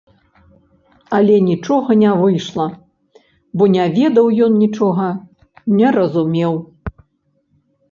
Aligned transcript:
Але 1.17 1.35
нічога 1.49 1.97
не 2.03 2.13
выйшла, 2.21 2.65
бо 3.61 3.69
не 3.75 3.85
ведаў 3.99 4.33
ён 4.47 4.53
нічога, 4.65 5.13
не 5.77 5.87
разумеў. 6.01 6.61